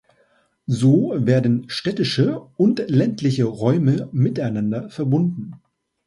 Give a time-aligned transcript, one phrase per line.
[0.65, 5.61] So werden städtische und ländliche Räume miteinander verbunden.